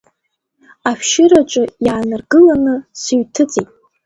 Ашәшьыраҿы 0.89 1.63
иааныргыланы, 1.85 2.75
сыҩҭыҵит. 3.01 3.69